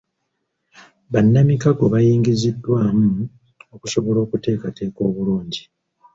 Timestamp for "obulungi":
5.09-5.63